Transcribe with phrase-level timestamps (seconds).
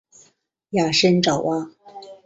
[0.71, 1.69] 亚参爪哇。